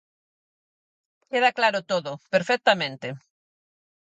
[1.29, 3.07] Queda claro todo, perfectamente.